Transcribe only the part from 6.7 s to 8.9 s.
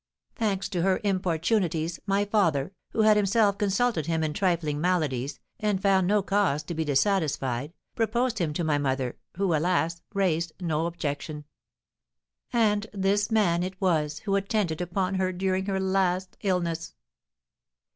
be dissatisfied, proposed him to my